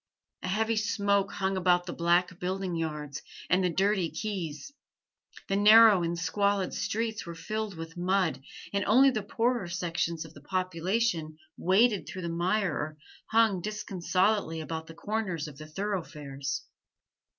A 0.41 0.47
heavy 0.47 0.77
smoke 0.77 1.33
hung 1.33 1.55
about 1.55 1.85
the 1.85 1.93
black 1.93 2.39
building 2.39 2.75
yards 2.75 3.21
and 3.51 3.63
the 3.63 3.69
dirty 3.69 4.09
quays; 4.09 4.73
the 5.47 5.55
narrow 5.55 6.01
and 6.01 6.17
squalid 6.17 6.73
streets 6.73 7.23
were 7.27 7.35
filled 7.35 7.75
with 7.77 7.95
mud, 7.97 8.41
and 8.73 8.83
only 8.85 9.11
the 9.11 9.21
poorer 9.21 9.67
sections 9.67 10.25
of 10.25 10.33
the 10.33 10.41
population 10.41 11.37
waded 11.55 12.07
through 12.07 12.23
the 12.23 12.29
mire 12.29 12.73
or 12.75 12.97
hung 13.29 13.61
disconsolately 13.61 14.59
about 14.59 14.87
the 14.87 14.95
corners 14.95 15.47
of 15.47 15.59
the 15.59 15.67
thorough 15.67 16.03
fares. 16.03 16.63